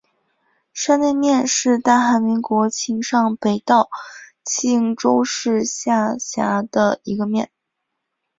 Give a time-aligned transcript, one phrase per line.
[0.73, 3.91] 山内面是大韩民国庆尚北道
[4.43, 7.51] 庆州市下辖的一个面。